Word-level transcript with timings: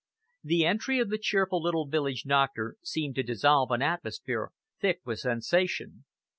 The 0.43 0.65
entry 0.65 0.97
of 0.99 1.11
the 1.11 1.19
cheerful 1.19 1.61
little 1.61 1.85
village 1.87 2.23
doctor 2.23 2.73
seemed 2.81 3.13
to 3.17 3.21
dissolve 3.21 3.69
an 3.69 3.83
atmosphere 3.83 4.49
thick 4.81 5.01
with 5.05 5.19
sensation. 5.19 6.05